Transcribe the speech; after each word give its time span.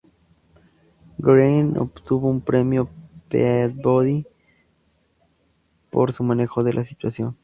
Green 1.19 1.77
obtuvo 1.77 2.27
un 2.27 2.41
Premio 2.41 2.89
Peabody 3.29 4.25
por 5.91 6.11
su 6.11 6.23
manejo 6.23 6.63
de 6.63 6.73
la 6.73 6.83
situación. 6.83 7.37